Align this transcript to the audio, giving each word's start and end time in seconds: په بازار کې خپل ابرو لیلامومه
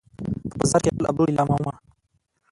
په 0.49 0.55
بازار 0.59 0.79
کې 0.83 0.89
خپل 0.93 1.05
ابرو 1.11 1.29
لیلامومه 1.29 1.73